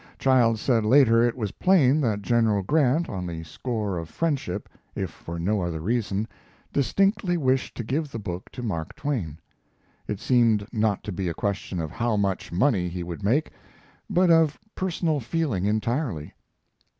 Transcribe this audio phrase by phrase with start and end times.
[0.17, 5.11] Childs said later it was plain that General Grant, on the score of friendship, if
[5.11, 6.27] for no other reason,
[6.73, 9.37] distinctly wished to give the book to Mark Twain.
[10.07, 13.51] It seemed not to be a question of how much money he would make,
[14.09, 16.33] but of personal feeling entirely.